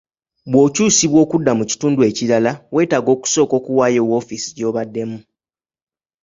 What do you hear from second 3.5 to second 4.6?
okuwaayo woofiisi